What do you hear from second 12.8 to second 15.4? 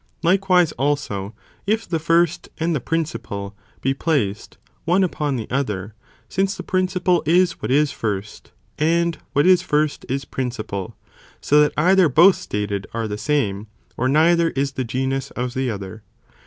are the same, or neither is the genus